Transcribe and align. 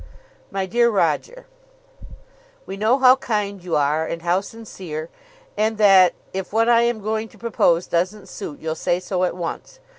MY 0.49 0.65
DEAR 0.65 0.89
ROGER, 0.89 1.45
We 2.65 2.75
know 2.75 2.97
how 2.97 3.17
kind 3.17 3.63
you 3.63 3.75
are 3.75 4.03
and 4.07 4.23
how 4.23 4.41
sincere, 4.41 5.09
and 5.55 5.77
that 5.77 6.15
if 6.33 6.51
what 6.51 6.67
I 6.67 6.81
am 6.81 7.01
going 7.03 7.27
to 7.27 7.37
propose 7.37 7.85
doesn't 7.85 8.27
suit 8.27 8.59
you'll 8.59 8.73
say 8.73 8.99
so 8.99 9.23
at 9.25 9.35
once. 9.35 9.79